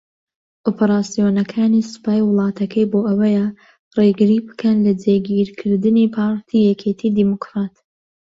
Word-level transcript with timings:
ئۆپەراسیۆنەکانی 0.67 1.87
سوپای 1.91 2.21
وڵاتەکەی 2.29 2.89
بۆ 2.91 2.99
ئەوەیە 3.07 3.45
رێگری 3.97 4.37
بکەن 4.47 4.77
لە 4.85 4.91
جێگیرکردنی 5.01 6.11
پارتی 6.15 6.65
یەکێتی 6.69 7.13
دیموکرات 7.17 7.75